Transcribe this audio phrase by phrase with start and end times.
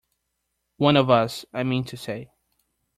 [0.77, 2.31] One of us, I mean to say.